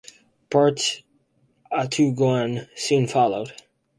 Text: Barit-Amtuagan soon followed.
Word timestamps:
Barit-Amtuagan 0.49 2.67
soon 2.75 3.05
followed. 3.05 3.53